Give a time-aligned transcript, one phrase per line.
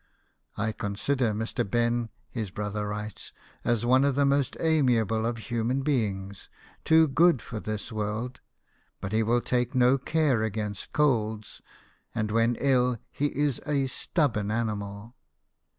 [0.57, 1.63] "I consider Mr.
[1.69, 3.31] Ben," his brother writes,
[3.63, 6.49] "as one of the most amiable of human beings
[6.83, 8.39] too good for this world
[8.99, 11.61] but he will tak(i no care against colds,
[12.15, 15.15] and when ill he is a stubborn animal."